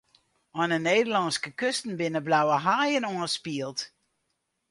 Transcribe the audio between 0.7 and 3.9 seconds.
'e Nederlânske kusten binne blauwe haaien oanspield.